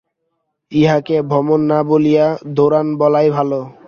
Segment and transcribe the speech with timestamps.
[0.71, 2.27] ইহাকে ভ্রমণ না বলিয়া
[2.55, 3.51] দৌড়ান বলাই ভাল।